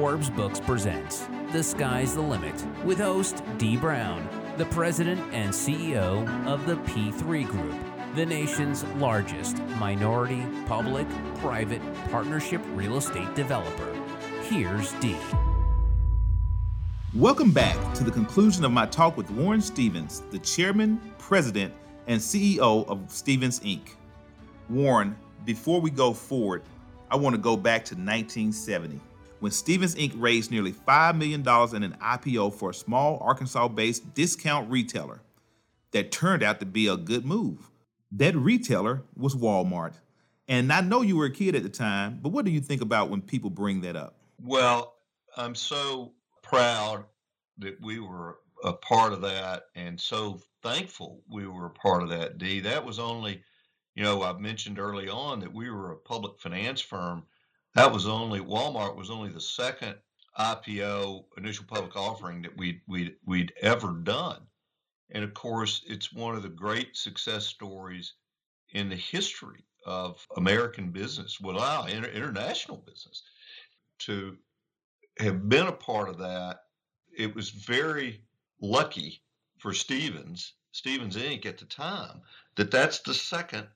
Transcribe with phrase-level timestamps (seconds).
[0.00, 6.26] Forbes Books presents The Sky's the Limit with host Dee Brown, the president and CEO
[6.48, 7.76] of the P3 Group,
[8.16, 11.06] the nation's largest minority, public,
[11.36, 11.80] private
[12.10, 13.96] partnership real estate developer.
[14.42, 15.16] Here's Dee.
[17.14, 21.72] Welcome back to the conclusion of my talk with Warren Stephens, the chairman, president,
[22.08, 23.90] and CEO of Stephens Inc.
[24.68, 25.14] Warren,
[25.44, 26.64] before we go forward,
[27.12, 29.00] I want to go back to 1970
[29.44, 30.14] when Stephens Inc.
[30.16, 35.20] raised nearly $5 million in an IPO for a small Arkansas based discount retailer
[35.90, 37.70] that turned out to be a good move.
[38.10, 39.96] That retailer was Walmart.
[40.48, 42.80] And I know you were a kid at the time, but what do you think
[42.80, 44.14] about when people bring that up?
[44.42, 44.94] Well,
[45.36, 47.04] I'm so proud
[47.58, 52.08] that we were a part of that and so thankful we were a part of
[52.08, 52.60] that, Dee.
[52.60, 53.42] That was only,
[53.94, 57.24] you know, I've mentioned early on that we were a public finance firm.
[57.74, 59.96] That was only, Walmart was only the second
[60.38, 64.42] IPO, initial public offering that we'd, we'd, we'd ever done.
[65.10, 68.14] And of course, it's one of the great success stories
[68.72, 73.22] in the history of American business, well, inter- international business.
[74.00, 74.36] To
[75.18, 76.60] have been a part of that,
[77.16, 78.22] it was very
[78.60, 79.22] lucky
[79.58, 81.46] for Stephens, Stephens Inc.
[81.46, 82.22] at the time,
[82.56, 83.66] that that's the second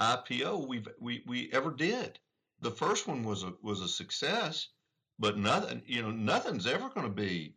[0.00, 2.18] IPO we've we we ever did.
[2.62, 4.68] The first one was a was a success,
[5.18, 7.54] but nothing you know nothing's ever going to be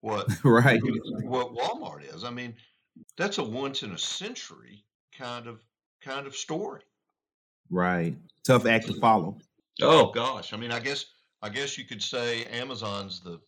[0.00, 0.80] what right
[1.22, 2.22] what Walmart is.
[2.22, 2.54] I mean,
[3.16, 4.84] that's a once in a century
[5.16, 5.60] kind of
[6.02, 6.82] kind of story.
[7.70, 8.14] Right.
[8.44, 9.38] Tough act to follow.
[9.80, 10.52] Oh gosh.
[10.52, 11.06] I mean, I guess
[11.40, 13.40] I guess you could say Amazon's the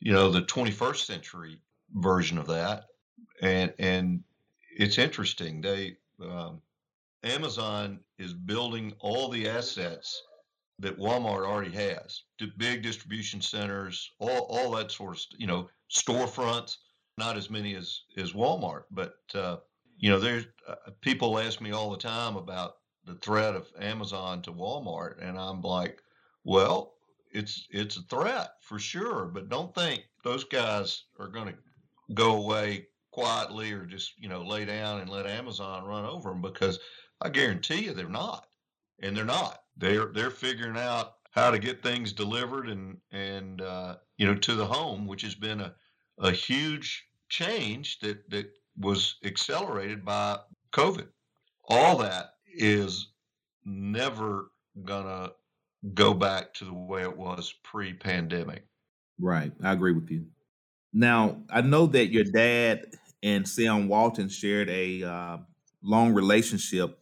[0.00, 1.58] you know the 21st century
[1.94, 2.84] version of that,
[3.42, 4.22] and and
[4.76, 5.60] it's interesting.
[5.60, 6.60] They um,
[7.22, 10.22] Amazon is building all the assets
[10.78, 12.22] that Walmart already has,
[12.56, 16.76] big distribution centers, all all that sort of you know storefronts.
[17.18, 19.58] Not as many as as Walmart, but uh,
[19.98, 24.40] you know there's uh, people ask me all the time about the threat of Amazon
[24.42, 26.00] to Walmart, and I'm like,
[26.44, 26.94] well,
[27.32, 31.54] it's it's a threat for sure, but don't think those guys are going to
[32.14, 36.40] go away quietly or just you know lay down and let Amazon run over them
[36.40, 36.78] because
[37.20, 38.46] I guarantee you they're not,
[39.00, 39.64] and they're not.
[39.76, 44.54] They're they're figuring out how to get things delivered and and uh, you know to
[44.54, 45.74] the home, which has been a
[46.18, 50.38] a huge change that that was accelerated by
[50.72, 51.08] COVID.
[51.68, 53.12] All that is
[53.64, 54.52] never
[54.84, 55.32] gonna
[55.94, 58.66] go back to the way it was pre-pandemic.
[59.18, 60.26] Right, I agree with you.
[60.92, 62.86] Now, I know that your dad
[63.22, 65.38] and Sam Walton shared a uh,
[65.82, 66.99] long relationship,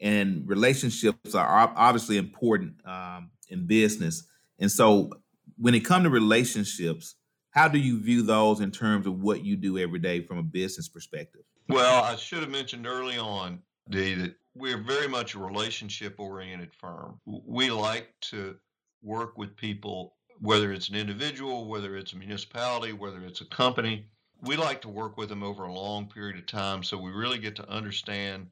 [0.00, 4.24] and relationships are obviously important um, in business.
[4.58, 5.10] And so,
[5.56, 7.16] when it comes to relationships,
[7.50, 10.42] how do you view those in terms of what you do every day from a
[10.42, 11.42] business perspective?
[11.68, 16.74] Well, I should have mentioned early on, Dee, that we're very much a relationship oriented
[16.74, 17.20] firm.
[17.24, 18.56] We like to
[19.02, 24.06] work with people whether it's an individual, whether it's a municipality, whether it's a company.
[24.42, 27.38] We like to work with them over a long period of time so we really
[27.38, 28.48] get to understand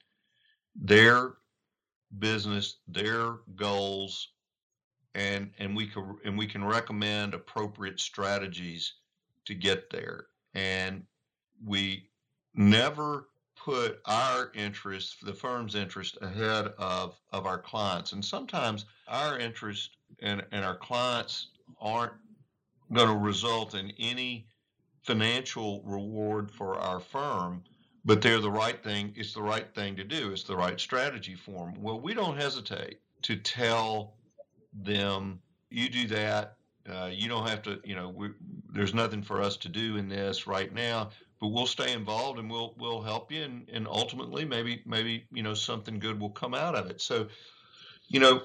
[0.74, 1.34] their
[2.18, 4.28] business, their goals,
[5.14, 8.94] and and we can and we can recommend appropriate strategies
[9.44, 10.26] to get there.
[10.54, 11.02] And
[11.64, 12.08] we
[12.54, 18.12] never put our interests, the firm's interest, ahead of of our clients.
[18.12, 21.48] And sometimes our interest and, and our clients
[21.80, 22.12] aren't
[22.92, 24.46] going to result in any
[25.02, 27.62] financial reward for our firm,
[28.04, 29.12] but they're the right thing.
[29.16, 30.32] It's the right thing to do.
[30.32, 31.82] It's the right strategy for them.
[31.82, 34.14] Well, we don't hesitate to tell
[34.72, 35.40] them,
[35.70, 36.56] you do that.
[36.90, 38.30] Uh, you don't have to, you know, we,
[38.72, 42.50] there's nothing for us to do in this right now, but we'll stay involved and
[42.50, 46.54] we'll we'll help you, and, and ultimately maybe maybe you know something good will come
[46.54, 47.00] out of it.
[47.00, 47.28] So,
[48.08, 48.42] you know,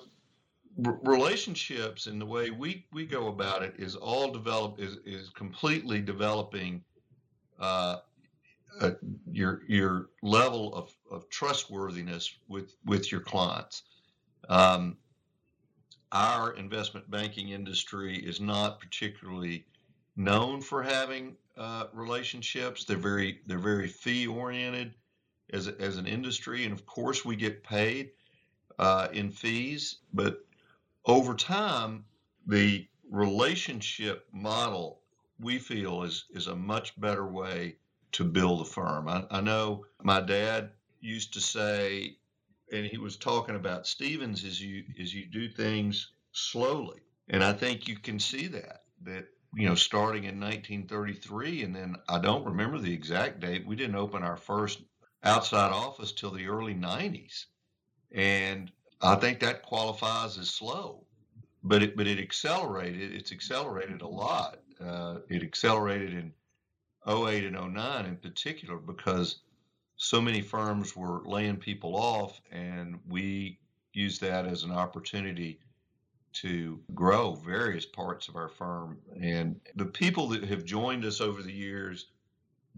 [0.77, 6.01] relationships and the way we, we go about it is all develop is, is completely
[6.01, 6.83] developing
[7.59, 7.97] uh,
[8.79, 8.91] uh,
[9.31, 13.83] your your level of, of trustworthiness with with your clients.
[14.49, 14.97] Um,
[16.11, 19.65] our investment banking industry is not particularly
[20.15, 22.85] known for having uh, relationships.
[22.85, 24.93] They're very they're very fee oriented
[25.51, 28.11] as as an industry, and of course we get paid
[28.79, 30.45] uh, in fees, but
[31.05, 32.05] over time,
[32.45, 35.01] the relationship model
[35.39, 37.75] we feel is is a much better way
[38.13, 39.07] to build a firm.
[39.07, 40.71] I, I know my dad
[41.01, 42.17] used to say,
[42.71, 47.01] and he was talking about Stephens is you is you do things slowly.
[47.29, 51.95] And I think you can see that, that, you know, starting in 1933, and then
[52.07, 53.65] I don't remember the exact date.
[53.65, 54.81] We didn't open our first
[55.23, 57.45] outside office till the early 90s.
[58.11, 58.71] And
[59.01, 61.03] I think that qualifies as slow,
[61.63, 63.13] but it, but it accelerated.
[63.13, 64.59] It's accelerated a lot.
[64.79, 66.31] Uh, it accelerated in
[67.07, 69.39] 08 and 09 in particular because
[69.97, 73.59] so many firms were laying people off, and we
[73.93, 75.59] used that as an opportunity
[76.33, 78.99] to grow various parts of our firm.
[79.19, 82.07] And the people that have joined us over the years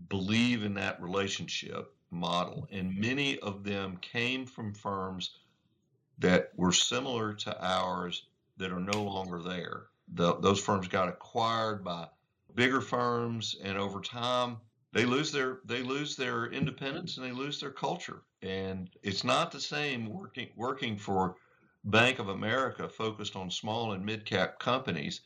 [0.08, 5.32] believe in that relationship model, and many of them came from firms
[6.20, 8.28] that were similar to ours
[8.58, 9.88] that are no longer there.
[10.14, 12.08] The, those firms got acquired by
[12.60, 14.58] bigger firms, and over time,
[14.92, 18.24] they lose their they lose their independence and they lose their culture.
[18.42, 21.36] And it's not the same working working for
[21.86, 25.22] Bank of America focused on small and mid cap companies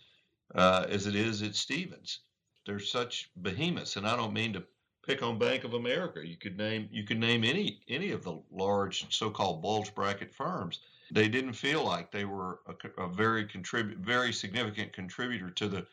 [0.54, 2.20] uh, as it is at Stephens.
[2.68, 4.64] They're such behemoths, and I don't mean to
[5.04, 6.22] pick on Bank of America.
[6.24, 10.82] You could name you could name any any of the large so-called bulge bracket firms.
[11.10, 15.88] They didn't feel like they were a, a very contribute very significant contributor to the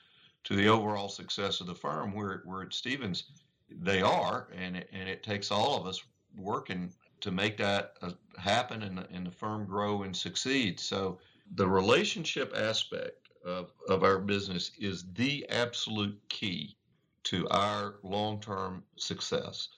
[0.45, 2.15] to the overall success of the firm.
[2.15, 3.25] Where where at Stephens,
[3.71, 6.03] they are, and it, and it takes all of us
[6.37, 10.81] working to make that uh, happen and, and the firm grow and succeed.
[10.81, 11.19] So
[11.55, 16.77] the relationship aspect of, of our business is the absolute key
[17.25, 19.69] to our long-term success.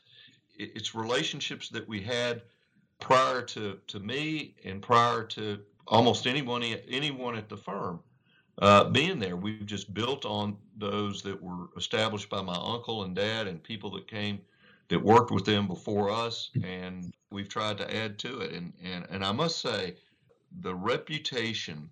[0.56, 2.42] It's relationships that we had
[3.00, 5.58] prior to, to me and prior to
[5.88, 7.98] almost anyone anyone at the firm
[8.62, 9.36] uh, being there.
[9.36, 13.90] We've just built on those that were established by my uncle and dad and people
[13.90, 14.40] that came
[14.88, 18.52] that worked with them before us, and we've tried to add to it.
[18.52, 19.96] And and and I must say,
[20.60, 21.90] the reputation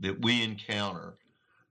[0.00, 1.18] that we encounter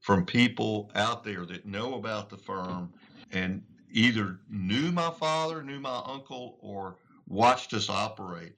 [0.01, 2.93] from people out there that know about the firm
[3.31, 6.97] and either knew my father, knew my uncle, or
[7.27, 8.53] watched us operate.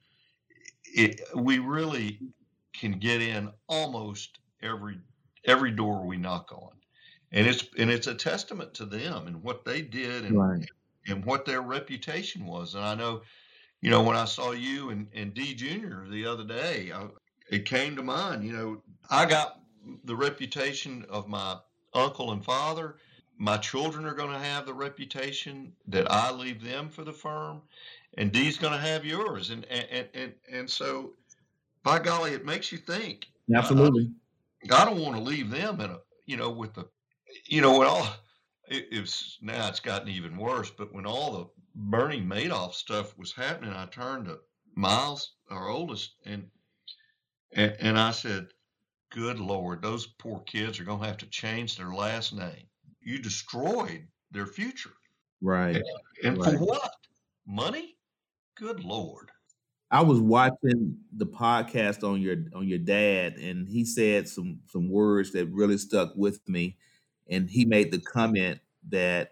[0.84, 2.20] It, we really
[2.74, 5.00] can get in almost every
[5.48, 6.72] every door we knock on.
[7.32, 10.70] And it's and it's a testament to them and what they did and right.
[11.08, 12.76] and what their reputation was.
[12.76, 13.22] And I know,
[13.82, 17.08] you know, when I saw you and, and Dee Junior the other day, I,
[17.50, 18.46] it came to mind.
[18.46, 19.62] You know, I got
[20.06, 21.58] the reputation of my
[21.94, 22.96] uncle and father.
[23.38, 27.62] My children are going to have the reputation that I leave them for the firm,
[28.18, 29.50] and Dee's going to have yours.
[29.50, 31.12] And and and and so,
[31.84, 33.28] by golly, it makes you think.
[33.54, 34.04] Absolutely.
[34.04, 34.27] Uh,
[34.72, 36.88] I don't want to leave them in a, you know, with the,
[37.46, 38.08] you know, when all,
[38.68, 43.34] it, it's now it's gotten even worse, but when all the Bernie Madoff stuff was
[43.34, 44.40] happening, I turned to
[44.76, 46.48] Miles, our oldest, and,
[47.54, 48.48] and, and I said,
[49.12, 52.68] good Lord, those poor kids are going to have to change their last name.
[53.02, 54.94] You destroyed their future.
[55.42, 55.76] Right.
[55.76, 55.86] And,
[56.24, 56.54] and right.
[56.54, 56.92] for what?
[57.48, 57.96] Money?
[58.58, 59.32] Good Lord.
[59.90, 64.90] I was watching the podcast on your on your dad, and he said some some
[64.90, 66.78] words that really stuck with me.
[67.30, 69.32] And he made the comment that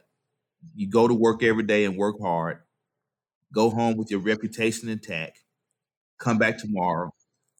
[0.75, 2.59] you go to work every day and work hard,
[3.53, 5.43] go home with your reputation intact,
[6.19, 7.13] come back tomorrow,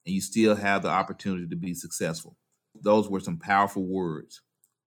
[0.06, 2.38] and you still have the opportunity to be successful.
[2.82, 4.42] Those were some powerful words.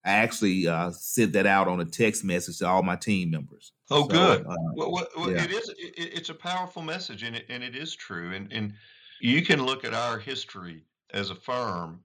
[0.09, 3.73] I actually uh, sent that out on a text message to all my team members.
[3.91, 4.47] Oh, so, good.
[4.47, 5.45] Uh, well, well, yeah.
[5.45, 5.69] it is.
[5.69, 8.33] It, it's a powerful message, and it, and it is true.
[8.33, 8.73] And and
[9.21, 12.00] you can look at our history as a firm,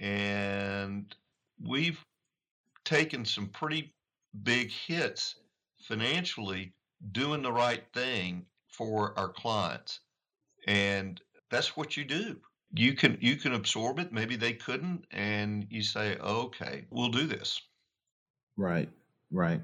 [0.00, 1.14] and
[1.64, 2.04] we've
[2.84, 3.94] taken some pretty
[4.42, 5.36] big hits
[5.78, 6.72] financially
[7.12, 10.00] doing the right thing for our clients,
[10.66, 11.20] and
[11.50, 12.36] that's what you do
[12.78, 17.26] you can you can absorb it maybe they couldn't and you say okay we'll do
[17.26, 17.60] this.
[18.56, 18.88] Right
[19.30, 19.60] right.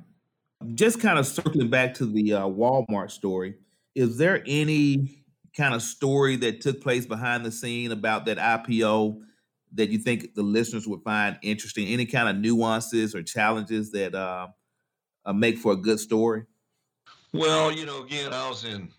[0.74, 3.56] Just kind of circling back to the uh, walmart story
[3.94, 5.24] is there any
[5.56, 9.18] kind of story that took place behind the scene about that ipo
[9.74, 11.88] that you think the listeners would find interesting?
[11.88, 14.48] Any kind of nuances or challenges that uh,
[15.24, 16.44] uh, make for a good story?
[17.32, 18.90] Well you know again i was in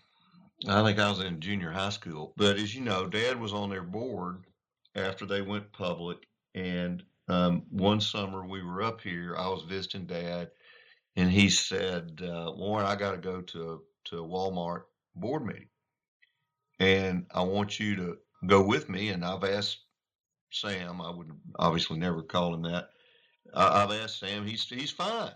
[0.68, 2.32] I think I was in junior high school.
[2.36, 4.44] But as you know, Dad was on their board
[4.94, 6.18] after they went public.
[6.54, 9.36] And um, one summer we were up here.
[9.36, 10.50] I was visiting Dad,
[11.16, 14.82] and he said, uh, "Warren, I got to go to to a Walmart
[15.16, 15.68] board meeting,
[16.78, 19.78] and I want you to go with me." And I've asked
[20.50, 21.00] Sam.
[21.00, 22.90] I would obviously never call him that.
[23.54, 24.46] I, I've asked Sam.
[24.46, 25.32] He's he's fine.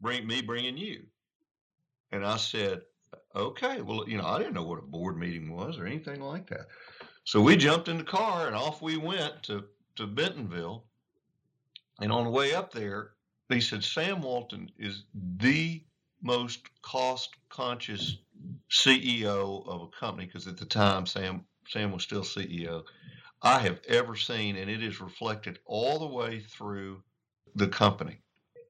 [0.00, 1.04] Bring me bringing you.
[2.10, 2.82] And I said,
[3.34, 6.48] okay, well, you know, I didn't know what a board meeting was or anything like
[6.48, 6.66] that.
[7.24, 9.64] So we jumped in the car and off we went to
[9.96, 10.84] to Bentonville,
[12.00, 13.10] and on the way up there,
[13.48, 15.82] they said Sam Walton is the
[16.22, 18.18] most cost conscious
[18.70, 22.84] CEO of a company because at the time Sam Sam was still CEO
[23.42, 27.02] I have ever seen, and it is reflected all the way through
[27.54, 28.20] the company.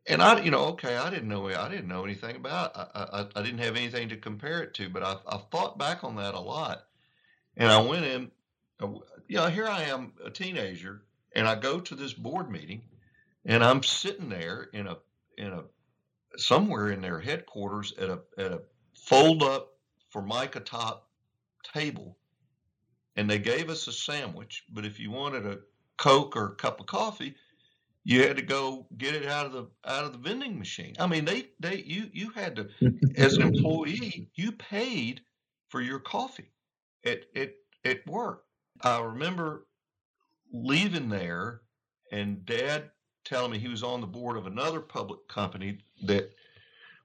[0.08, 2.74] And I, you know, okay, I didn't know I didn't know anything about.
[2.74, 6.02] I, I, I didn't have anything to compare it to, but I, I thought back
[6.02, 6.86] on that a lot.
[7.56, 8.30] And I went in,
[8.80, 8.88] uh,
[9.28, 11.02] you know, here I am, a teenager,
[11.34, 12.82] and I go to this board meeting,
[13.44, 14.96] and I'm sitting there in a
[15.36, 15.64] in a
[16.36, 18.62] somewhere in their headquarters at a at a
[18.94, 19.76] fold up
[20.10, 21.08] formica top
[21.74, 22.16] table
[23.16, 25.58] and they gave us a sandwich but if you wanted a
[25.96, 27.34] coke or a cup of coffee
[28.08, 31.06] you had to go get it out of the out of the vending machine i
[31.06, 32.68] mean they they you you had to
[33.16, 35.20] as an employee you paid
[35.68, 36.50] for your coffee
[37.04, 37.52] at at
[37.84, 38.44] at work
[38.82, 39.66] i remember
[40.52, 41.60] leaving there
[42.12, 42.90] and dad
[43.24, 46.32] telling me he was on the board of another public company that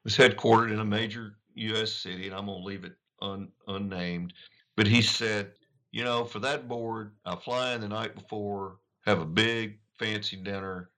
[0.03, 1.91] was headquartered in a major U.S.
[1.91, 4.33] city, and I'm going to leave it un, unnamed.
[4.75, 5.51] But he said,
[5.91, 10.37] you know, for that board, I fly in the night before, have a big fancy
[10.37, 10.89] dinner.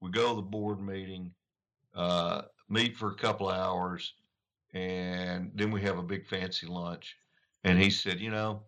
[0.00, 1.32] We go to the board meeting,
[1.94, 4.14] uh, meet for a couple of hours,
[4.72, 7.16] and then we have a big fancy lunch.
[7.64, 8.62] And he said, you know,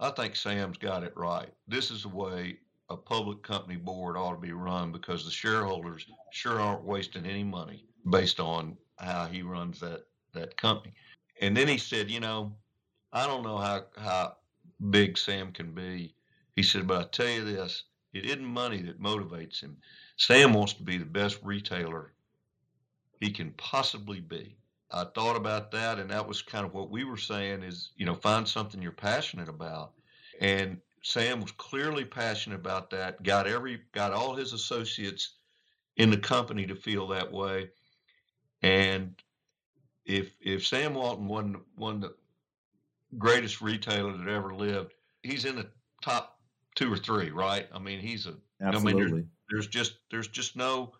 [0.00, 1.52] I think Sam's got it right.
[1.66, 6.06] This is the way a public company board ought to be run because the shareholders
[6.30, 10.94] sure aren't wasting any money based on how he runs that that company.
[11.40, 12.54] And then he said, you know,
[13.12, 14.36] I don't know how how
[14.90, 16.14] big Sam can be.
[16.56, 19.76] He said, but I tell you this, it isn't money that motivates him.
[20.16, 22.12] Sam wants to be the best retailer
[23.20, 24.56] he can possibly be.
[24.90, 28.06] I thought about that, and that was kind of what we were saying is, you
[28.06, 29.92] know, find something you're passionate about.
[30.40, 33.22] And Sam was clearly passionate about that.
[33.22, 35.34] Got every got all his associates
[35.96, 37.70] in the company to feel that way.
[38.62, 39.14] And
[40.06, 42.14] if if Sam Walton wasn't one of the
[43.18, 45.68] greatest retailer that ever lived, he's in the
[46.02, 46.37] top
[46.78, 47.66] two or three, right?
[47.74, 48.34] I mean, he's a.
[48.62, 49.02] Absolutely.
[49.02, 50.92] I mean, there's, there's just there's just no.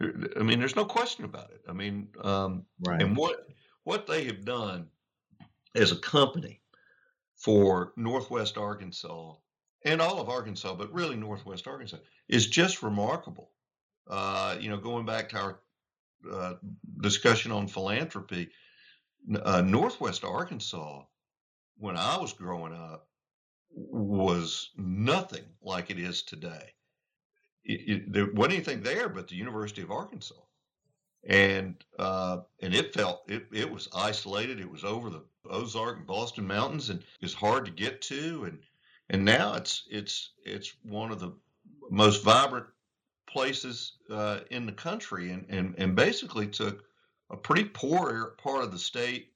[0.00, 1.62] I mean, there's no question about it.
[1.68, 3.00] I mean, um, right.
[3.00, 3.46] and what
[3.84, 4.88] what they have done
[5.76, 6.60] as a company
[7.36, 9.34] for Northwest Arkansas
[9.84, 11.98] and all of Arkansas, but really Northwest Arkansas,
[12.28, 13.50] is just remarkable.
[14.08, 15.60] Uh, you know, going back to our
[16.30, 16.54] uh,
[17.00, 18.50] discussion on philanthropy,
[19.44, 21.02] uh, Northwest Arkansas,
[21.78, 23.08] when I was growing up,
[23.74, 26.74] was nothing like it is today.
[27.64, 30.34] It, it, there wasn't anything there but the University of Arkansas,
[31.24, 34.60] and uh, and it felt it, it was isolated.
[34.60, 38.44] It was over the Ozark and Boston Mountains, and it's hard to get to.
[38.44, 38.58] And
[39.10, 41.32] and now it's it's it's one of the
[41.90, 42.66] most vibrant
[43.28, 46.82] places uh, in the country, and, and and basically took
[47.30, 49.32] a pretty poor part of the state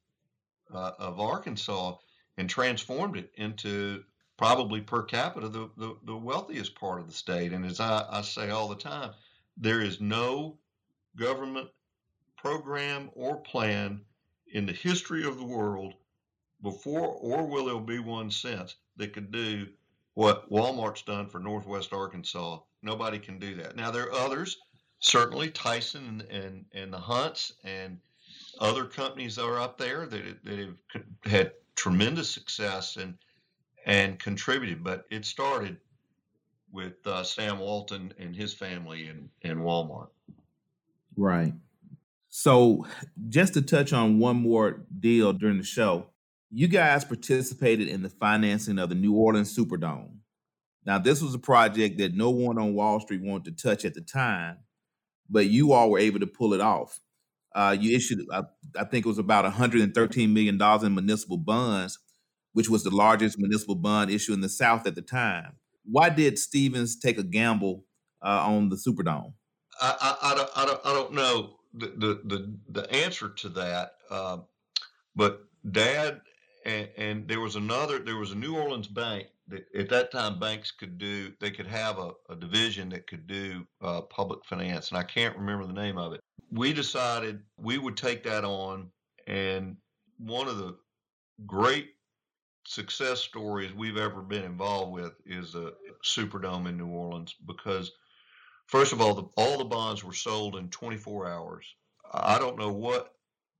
[0.75, 1.97] uh, of Arkansas
[2.37, 4.03] and transformed it into
[4.37, 7.53] probably per capita the, the, the wealthiest part of the state.
[7.53, 9.13] And as I, I say all the time,
[9.57, 10.59] there is no
[11.17, 11.69] government
[12.37, 14.01] program or plan
[14.53, 15.95] in the history of the world
[16.63, 19.67] before or will there be one since that could do
[20.15, 22.59] what Walmart's done for Northwest Arkansas.
[22.83, 23.77] Nobody can do that.
[23.77, 24.57] Now there are others,
[25.01, 27.99] certainly Tyson and and, and the Hunts and
[28.59, 33.19] other companies that are up there that that have had tremendous success and
[33.87, 34.85] and contributed.
[34.85, 35.79] But it started
[36.71, 40.09] with uh, Sam Walton and his family and and Walmart.
[41.17, 41.55] Right.
[42.29, 42.87] So,
[43.31, 46.11] just to touch on one more deal during the show,
[46.51, 50.17] you guys participated in the financing of the New Orleans Superdome.
[50.85, 53.95] Now, this was a project that no one on Wall Street wanted to touch at
[53.95, 54.59] the time,
[55.31, 57.01] but you all were able to pull it off.
[57.55, 58.43] Uh, you issued, I,
[58.79, 61.99] I think it was about 113 million dollars in municipal bonds,
[62.57, 65.53] which was the largest municipal bond issue in the South at the time.
[65.85, 67.85] Why did Stephens take a gamble
[68.25, 69.35] uh, on the Superdome?
[69.79, 73.51] I, I, I, don't, I, don't, I don't know the the the, the answer to
[73.51, 73.97] that.
[74.11, 74.39] Uh,
[75.15, 76.23] but Dad
[76.65, 77.99] and, and there was another.
[77.99, 81.35] There was a New Orleans bank that at that time banks could do.
[81.39, 85.37] They could have a, a division that could do uh, public finance, and I can't
[85.37, 86.21] remember the name of it.
[86.51, 88.89] We decided we would take that on,
[89.27, 89.77] and
[90.17, 90.79] one of the
[91.45, 91.91] great
[92.67, 95.73] success stories we've ever been involved with is a
[96.05, 97.93] Superdome in New Orleans because
[98.67, 101.75] First of all, the, all the bonds were sold in 24 hours.
[102.13, 103.15] I don't know what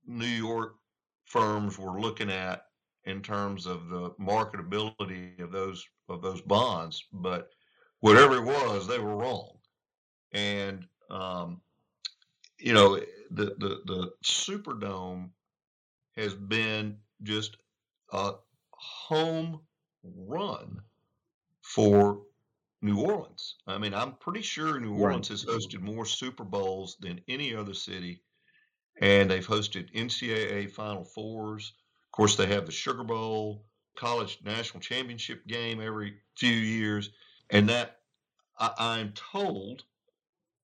[0.05, 0.75] New York
[1.25, 2.65] firms were looking at
[3.05, 7.49] in terms of the marketability of those of those bonds, but
[7.99, 9.57] whatever it was, they were wrong.
[10.33, 11.61] And um,
[12.59, 12.97] you know,
[13.31, 15.29] the the the Superdome
[16.17, 17.57] has been just
[18.11, 18.33] a
[18.77, 19.61] home
[20.03, 20.81] run
[21.61, 22.21] for
[22.81, 23.55] New Orleans.
[23.65, 27.73] I mean, I'm pretty sure New Orleans has hosted more Super Bowls than any other
[27.73, 28.21] city,
[29.01, 31.73] and they've hosted NCAA Final Fours.
[32.07, 33.65] Of course, they have the Sugar Bowl,
[33.95, 37.09] college national championship game every few years,
[37.49, 37.99] and that
[38.59, 39.83] I, I'm told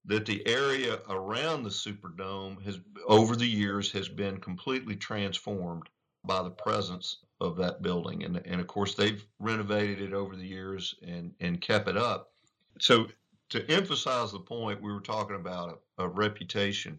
[0.05, 5.87] that the area around the Superdome has, over the years, has been completely transformed
[6.25, 8.23] by the presence of that building.
[8.23, 12.31] And, and of course, they've renovated it over the years and, and kept it up.
[12.79, 13.07] So,
[13.49, 16.97] to emphasize the point, we were talking about a, a reputation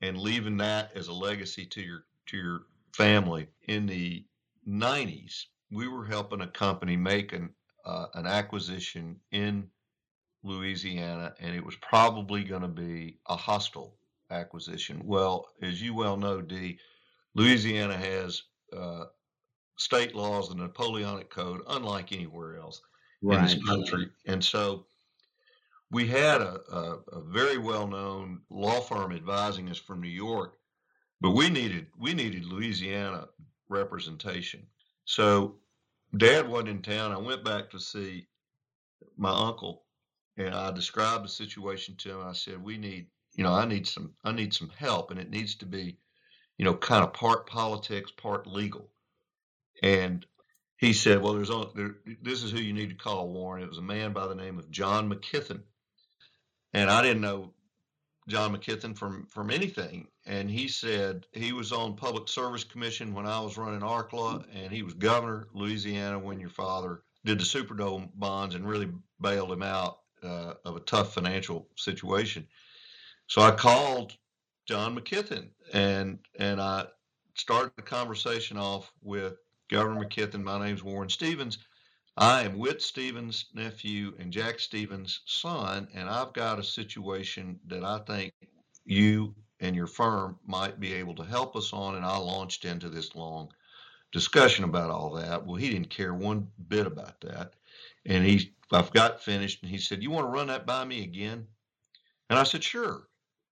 [0.00, 2.62] and leaving that as a legacy to your to your
[2.94, 3.48] family.
[3.68, 4.24] In the
[4.66, 7.50] 90s, we were helping a company make an,
[7.84, 9.68] uh, an acquisition in
[10.42, 13.96] Louisiana, and it was probably going to be a hostile
[14.30, 15.02] acquisition.
[15.04, 16.78] Well, as you well know, Dee,
[17.34, 18.42] Louisiana has
[18.76, 19.04] uh,
[19.76, 22.80] state laws, the Napoleonic Code, unlike anywhere else
[23.22, 23.38] right.
[23.38, 24.10] in this country.
[24.26, 24.86] And so
[25.90, 30.54] we had a, a, a very well known law firm advising us from New York,
[31.20, 33.28] but we needed we needed Louisiana
[33.68, 34.66] representation.
[35.04, 35.56] So
[36.16, 37.12] dad wasn't in town.
[37.12, 38.26] I went back to see
[39.16, 39.84] my uncle
[40.36, 42.26] and I described the situation to him.
[42.26, 45.30] I said, "We need, you know, I need some, I need some help, and it
[45.30, 45.98] needs to be,
[46.60, 48.90] you know, kind of part politics, part legal."
[49.82, 50.26] And
[50.76, 53.68] he said, "Well, there's only, there, this is who you need to call, Warren." It
[53.70, 55.62] was a man by the name of John McKeithen,
[56.74, 57.54] and I didn't know
[58.28, 60.08] John McKeithen from from anything.
[60.26, 64.70] And he said he was on Public Service Commission when I was running Arkla, and
[64.70, 69.62] he was governor Louisiana when your father did the Superdome bonds and really bailed him
[69.62, 72.46] out uh, of a tough financial situation.
[73.28, 74.14] So I called
[74.70, 76.86] John McKeithen and and I
[77.34, 79.34] started the conversation off with
[79.68, 80.44] Governor McKeithen.
[80.44, 81.58] My name's Warren Stephens.
[82.16, 87.82] I am Whit Stephens' nephew and Jack Stephens' son, and I've got a situation that
[87.82, 88.32] I think
[88.84, 91.96] you and your firm might be able to help us on.
[91.96, 93.50] And I launched into this long
[94.12, 95.44] discussion about all that.
[95.44, 97.54] Well, he didn't care one bit about that.
[98.06, 101.02] And he, I've got finished, and he said, "You want to run that by me
[101.02, 101.48] again?"
[102.28, 103.09] And I said, "Sure."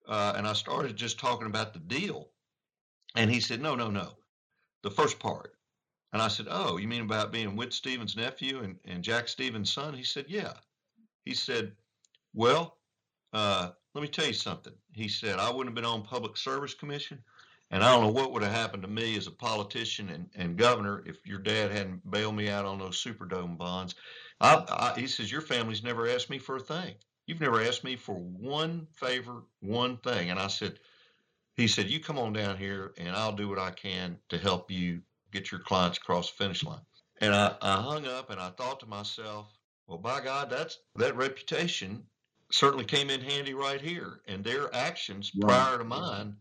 [0.09, 2.31] Uh, and I started just talking about the deal,
[3.15, 4.17] and he said, "No, no, no,
[4.83, 5.55] the first part."
[6.13, 9.73] And I said, "Oh, you mean about being Whit Stephens' nephew and, and Jack Stephens'
[9.73, 10.55] son?" He said, "Yeah."
[11.25, 11.77] He said,
[12.33, 12.79] "Well,
[13.35, 16.75] uh, let me tell you something." He said, "I wouldn't have been on Public Service
[16.75, 17.23] Commission."
[17.71, 20.57] And I don't know what would have happened to me as a politician and, and
[20.57, 23.95] governor if your dad hadn't bailed me out on those Superdome bonds.
[24.41, 24.65] I,
[24.97, 26.95] I, he says, Your family's never asked me for a thing.
[27.29, 30.31] You've never asked me for one favor, one thing.
[30.31, 30.79] And I said,
[31.57, 34.71] He said, You come on down here and I'll do what I can to help
[34.71, 36.81] you get your clients across the finish line.
[37.21, 39.53] And I, I hung up and I thought to myself,
[39.87, 42.03] Well, by God, that's that reputation
[42.51, 44.21] certainly came in handy right here.
[44.27, 46.35] And their actions prior to mine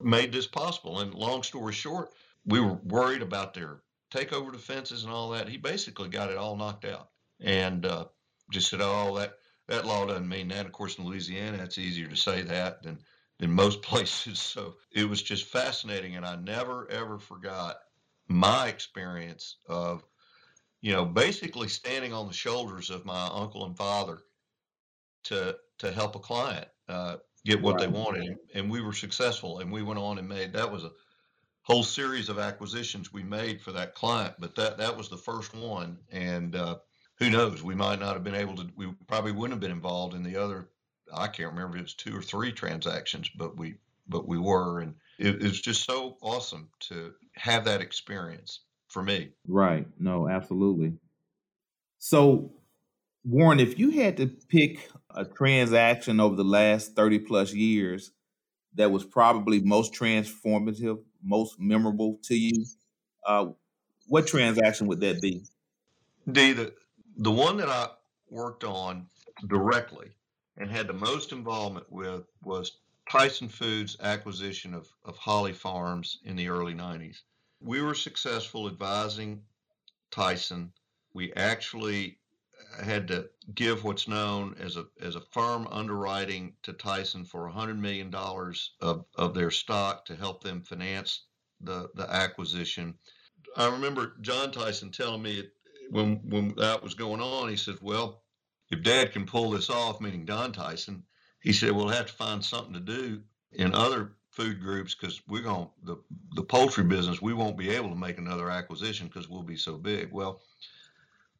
[0.00, 1.00] made this possible.
[1.00, 2.10] And long story short,
[2.46, 3.80] we were worried about their
[4.14, 5.48] takeover defenses and all that.
[5.48, 7.08] He basically got it all knocked out
[7.40, 8.04] and uh,
[8.52, 9.34] just said, "Oh, that
[9.68, 12.98] that law doesn't mean that." Of course, in Louisiana, it's easier to say that than
[13.38, 14.38] than most places.
[14.38, 17.76] So it was just fascinating, and I never ever forgot
[18.28, 20.04] my experience of,
[20.80, 24.18] you know, basically standing on the shoulders of my uncle and father
[25.24, 27.80] to to help a client uh, get what right.
[27.80, 30.90] they wanted, and we were successful, and we went on and made that was a
[31.62, 35.54] whole series of acquisitions we made for that client, but that that was the first
[35.54, 36.76] one, and uh,
[37.18, 37.62] who knows?
[37.62, 38.68] We might not have been able to.
[38.76, 40.68] We probably wouldn't have been involved in the other.
[41.12, 43.74] I can't remember if it was two or three transactions, but we
[44.08, 49.30] but we were, and it, was just so awesome to have that experience for me.
[49.46, 49.86] Right.
[49.98, 50.94] No, absolutely.
[51.98, 52.52] So,
[53.24, 58.12] Warren, if you had to pick a transaction over the last thirty plus years
[58.74, 62.64] that was probably most transformative, most memorable to you,
[63.26, 63.46] uh,
[64.06, 65.42] what transaction would that be?
[66.30, 66.72] Dee, the
[67.18, 67.88] the one that I
[68.30, 69.06] worked on
[69.48, 70.10] directly
[70.56, 72.78] and had the most involvement with was
[73.10, 77.22] Tyson Foods' acquisition of, of Holly Farms in the early 90s.
[77.60, 79.42] We were successful advising
[80.10, 80.72] Tyson.
[81.12, 82.18] We actually
[82.84, 87.78] had to give what's known as a as a firm underwriting to Tyson for $100
[87.78, 91.24] million of, of their stock to help them finance
[91.60, 92.94] the, the acquisition.
[93.56, 95.48] I remember John Tyson telling me
[95.90, 98.22] when when that was going on, he said, "Well,
[98.70, 101.04] if Dad can pull this off, meaning Don Tyson,
[101.40, 103.22] he said we'll have to find something to do
[103.52, 105.96] in other food groups because we're going the
[106.34, 107.22] the poultry business.
[107.22, 110.12] We won't be able to make another acquisition because we'll be so big.
[110.12, 110.42] Well,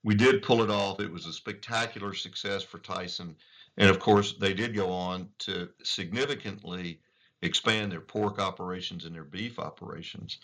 [0.03, 1.01] we did pull it off.
[1.01, 3.37] It was a spectacular success for Tyson,
[3.77, 7.01] and of course, they did go on to significantly
[7.43, 10.39] expand their pork operations and their beef operations.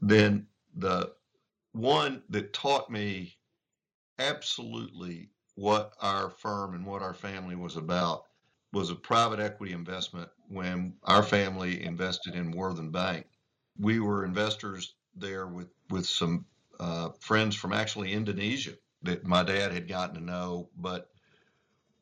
[0.00, 1.12] Then the
[1.76, 3.36] one that taught me
[4.18, 8.24] absolutely what our firm and what our family was about
[8.72, 13.26] was a private equity investment when our family invested in Worthen Bank.
[13.78, 16.46] We were investors there with with some
[16.80, 21.10] uh, friends from actually Indonesia that my dad had gotten to know, but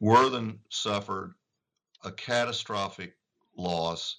[0.00, 1.34] Worthen suffered
[2.02, 3.16] a catastrophic
[3.56, 4.18] loss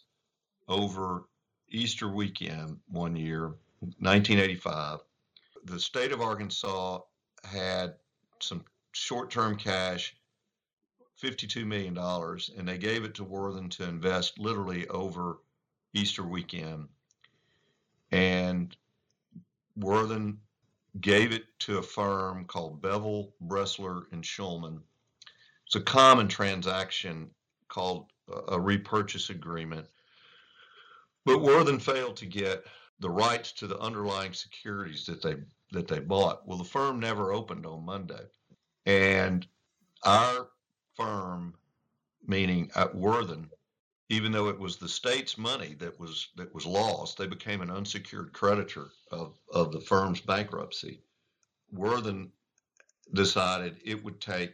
[0.68, 1.26] over
[1.70, 5.00] Easter weekend one year, 1985.
[5.66, 7.00] The state of Arkansas
[7.44, 7.96] had
[8.40, 10.16] some short term cash,
[11.22, 11.98] $52 million,
[12.58, 15.40] and they gave it to Worthen to invest literally over
[15.94, 16.88] Easter weekend.
[18.12, 18.76] And
[19.76, 20.38] Worthen
[21.02, 24.80] gave it to a firm called Bevill, Bresler, and Schulman.
[25.66, 27.30] It's a common transaction
[27.68, 28.06] called
[28.50, 29.88] a repurchase agreement.
[31.26, 32.66] But Worthen failed to get
[33.00, 35.36] the rights to the underlying securities that they
[35.72, 36.48] that they bought.
[36.48, 38.24] Well, the firm never opened on Monday.
[38.86, 39.46] And
[40.04, 40.50] our
[40.96, 41.56] firm,
[42.26, 43.50] meaning at Worthen,
[44.10, 47.72] even though it was the state's money that was that was lost, they became an
[47.72, 51.02] unsecured creditor of, of the firm's bankruptcy.
[51.72, 52.32] Worthen
[53.14, 54.54] decided it would take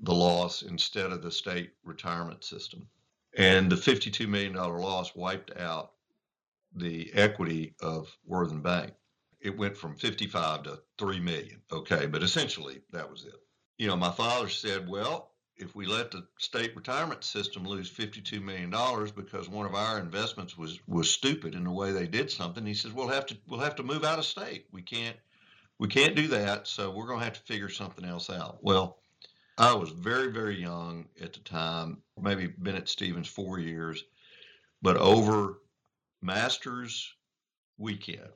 [0.00, 2.86] the loss instead of the state retirement system.
[3.36, 5.93] And the $52 million loss wiped out
[6.74, 8.92] the equity of Worthen Bank.
[9.40, 11.60] It went from 55 to 3 million.
[11.70, 13.34] Okay, but essentially that was it
[13.78, 18.42] you know, my father said, well, if we let the state retirement system lose $52
[18.42, 18.70] million
[19.14, 22.74] because one of our investments was was stupid in the way they did something, he
[22.74, 24.66] says, we'll have to we'll have to move out of state.
[24.72, 25.16] We can't
[25.78, 28.58] we can't do that, so we're going to have to figure something else out.
[28.62, 28.98] Well,
[29.56, 34.04] I was very very young at the time, maybe been at Stephens 4 years,
[34.82, 35.60] but over
[36.24, 37.14] Masters
[37.76, 38.30] weekend,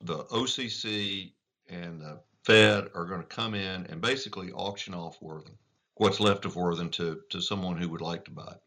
[0.00, 1.32] the OCC
[1.68, 5.58] and the Fed are going to come in and basically auction off Worthen,
[5.96, 8.62] what's left of Worthen to, to someone who would like to buy it.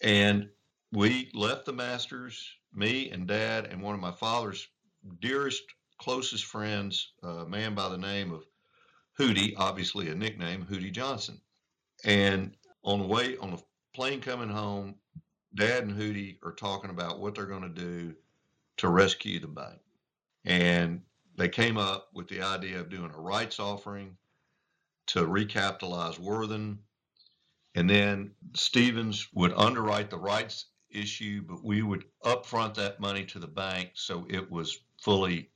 [0.00, 0.48] And
[0.90, 4.66] we left the Masters, me and Dad, and one of my father's
[5.20, 5.62] dearest,
[5.98, 8.46] closest friends, a man by the name of
[9.20, 11.42] Hootie, obviously a nickname, Hootie Johnson.
[12.06, 13.62] And on the way, on the
[13.94, 14.94] plane coming home,
[15.54, 18.14] Dad and Hootie are talking about what they're going to do
[18.78, 19.80] to rescue the bank.
[20.44, 21.02] And
[21.36, 24.16] they came up with the idea of doing a rights offering
[25.08, 26.78] to recapitalize Worthen.
[27.74, 33.38] And then Stephens would underwrite the rights issue, but we would upfront that money to
[33.38, 35.50] the bank so it was fully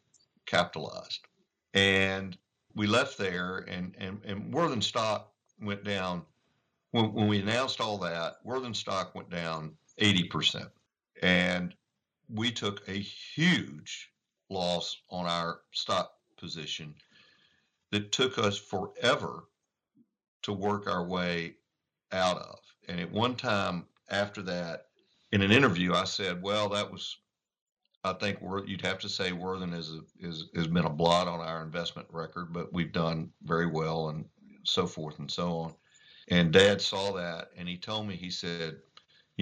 [0.47, 1.27] capitalized.
[1.75, 2.37] And
[2.75, 6.23] we left there, and, and, and Worthen stock went down.
[6.91, 10.69] When, when we announced all that, Worthen stock went down 80%.
[11.23, 11.75] And
[12.29, 14.11] we took a huge
[14.51, 16.95] loss on our stock position
[17.91, 19.45] that took us forever
[20.43, 21.55] to work our way
[22.11, 22.59] out of.
[22.89, 24.87] And at one time after that,
[25.31, 27.19] in an interview, I said, "Well, that was,
[28.05, 31.41] I think you'd have to say Worthen is, a, is has been a blot on
[31.41, 34.27] our investment record, but we've done very well and
[34.65, 35.75] so forth and so on."
[36.29, 38.79] And Dad saw that, and he told me, he said,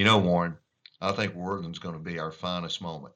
[0.00, 0.56] "You know, Warren,
[1.02, 3.12] I think Worthen's going to be our finest moment."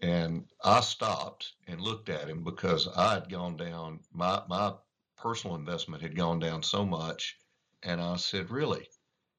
[0.00, 4.72] And I stopped and looked at him because I had gone down, my, my
[5.18, 7.36] personal investment had gone down so much.
[7.82, 8.88] And I said, Really?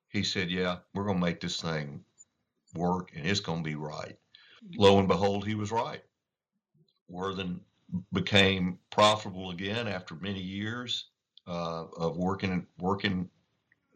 [0.10, 2.06] He said, Yeah, we're going to make this thing
[2.76, 4.16] work and it's going to be right.
[4.76, 6.04] Lo and behold, he was right.
[7.08, 7.60] Worthen
[8.14, 11.10] became profitable again after many years
[11.48, 13.32] uh, of working working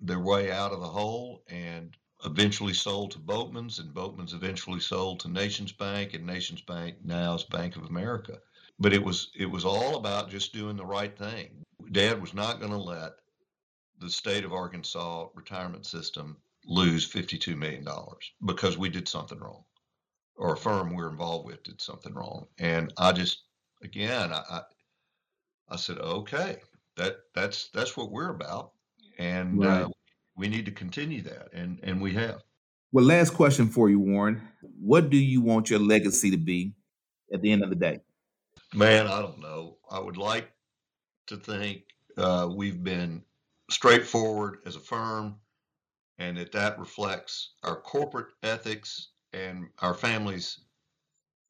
[0.01, 5.19] their way out of the hole and eventually sold to Boatmen's, and Boatmen's eventually sold
[5.21, 8.37] to NationsBank, and NationsBank now is Bank of America.
[8.79, 11.63] But it was it was all about just doing the right thing.
[11.91, 13.13] Dad was not going to let
[13.99, 17.85] the state of Arkansas retirement system lose $52 million
[18.45, 19.63] because we did something wrong
[20.35, 22.47] or a firm we're involved with did something wrong.
[22.57, 23.43] And I just,
[23.83, 24.61] again, I, I,
[25.69, 26.57] I said, okay,
[26.97, 28.71] that that's, that's what we're about.
[29.19, 29.81] And uh, right.
[29.83, 29.89] uh,
[30.35, 32.41] we need to continue that, and and we have.
[32.91, 34.41] Well, last question for you, Warren.
[34.79, 36.73] What do you want your legacy to be
[37.33, 38.01] at the end of the day?
[38.73, 39.77] Man, I don't know.
[39.89, 40.51] I would like
[41.27, 41.83] to think
[42.17, 43.23] uh, we've been
[43.69, 45.37] straightforward as a firm,
[46.17, 50.59] and that that reflects our corporate ethics and our families'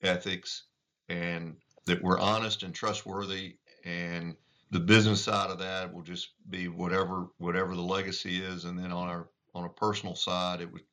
[0.03, 0.65] ethics,
[1.09, 4.35] and that we're honest and trustworthy, and
[4.71, 8.91] the business side of that will just be whatever whatever the legacy is, and then
[8.91, 10.83] on our on a personal side, it would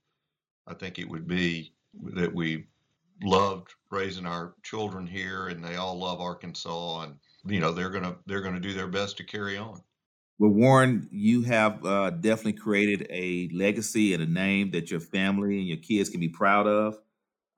[0.67, 1.73] I think it would be
[2.15, 2.67] that we
[3.23, 7.15] loved raising our children here, and they all love Arkansas, and
[7.47, 9.81] you know they're gonna they're gonna do their best to carry on.
[10.41, 15.59] Well, Warren, you have uh, definitely created a legacy and a name that your family
[15.59, 16.97] and your kids can be proud of.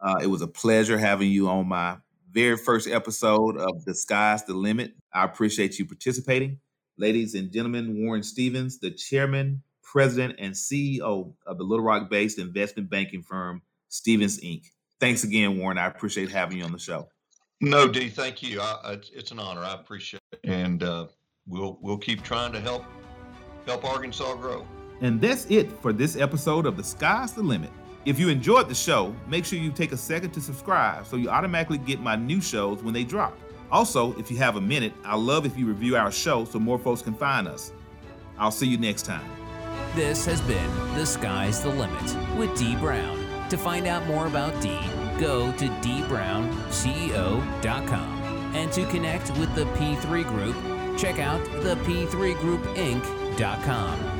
[0.00, 1.98] Uh, it was a pleasure having you on my
[2.32, 4.94] very first episode of The Sky's the Limit.
[5.12, 6.58] I appreciate you participating.
[6.96, 12.38] Ladies and gentlemen, Warren Stephens, the chairman, president, and CEO of the Little Rock based
[12.38, 14.64] investment banking firm, Stephens Inc.
[15.00, 15.78] Thanks again, Warren.
[15.78, 17.08] I appreciate having you on the show.
[17.60, 18.60] No, Dee, thank you.
[18.60, 19.62] I, it's, it's, an honor.
[19.62, 20.40] I appreciate it.
[20.44, 21.08] And uh,
[21.46, 22.84] we'll we'll keep trying to help
[23.66, 24.66] help Arkansas grow.
[25.00, 27.70] And that's it for this episode of The Sky's the Limit.
[28.06, 31.28] If you enjoyed the show, make sure you take a second to subscribe so you
[31.28, 33.36] automatically get my new shows when they drop.
[33.70, 36.78] Also, if you have a minute, I love if you review our show so more
[36.78, 37.72] folks can find us.
[38.38, 39.30] I'll see you next time.
[39.94, 43.18] This has been The Sky's the Limit with Dee Brown.
[43.50, 44.80] To find out more about Dee,
[45.18, 48.20] go to dbrownceo.com.
[48.54, 50.56] And to connect with the P3 Group,
[50.98, 54.19] check out the P3GroupInc.com.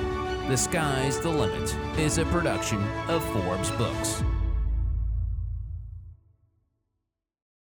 [0.51, 4.25] The Sky's the Limit is a production of Forbes Books.